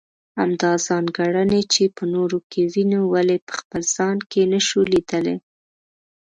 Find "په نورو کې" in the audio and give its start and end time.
1.95-2.61